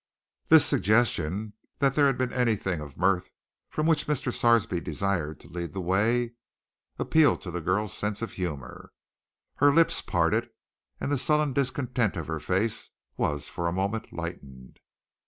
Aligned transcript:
The 0.47 0.59
suggestion 0.59 1.53
that 1.77 1.93
there 1.93 2.07
had 2.07 2.17
been 2.17 2.33
anything 2.33 2.79
of 2.81 2.97
mirth 2.97 3.29
from 3.69 3.85
which 3.85 4.07
Mr. 4.07 4.33
Sarsby 4.33 4.79
desired 4.79 5.39
to 5.41 5.47
lead 5.47 5.73
the 5.73 5.79
way 5.79 6.33
appealed 6.97 7.43
to 7.43 7.51
the 7.51 7.61
girl's 7.61 7.95
sense 7.95 8.23
of 8.23 8.31
humor. 8.33 8.93
Her 9.57 9.71
lips 9.71 10.01
parted, 10.01 10.49
and 10.99 11.11
the 11.11 11.19
sullen 11.19 11.53
discontent 11.53 12.17
of 12.17 12.25
her 12.25 12.39
face 12.39 12.89
was 13.15 13.47
for 13.47 13.67
a 13.67 13.71
moment 13.71 14.11
lightened. 14.11 14.79